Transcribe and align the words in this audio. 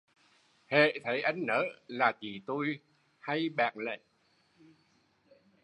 Hễ 0.67 0.93
thấy 1.03 1.21
anh 1.21 1.45
nớ 1.45 1.63
là 1.87 2.11
chị 2.21 2.41
tui 2.47 2.79
hay 3.19 3.49
bẽn 3.49 3.73
lẽn 3.77 3.99